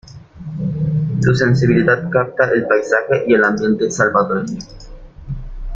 Su 1.21 1.35
sensibilidad 1.35 2.09
capta 2.09 2.49
el 2.53 2.65
paisaje 2.65 3.23
y 3.27 3.35
el 3.35 3.43
ambiente 3.43 3.91
salvadoreño. 3.91 4.57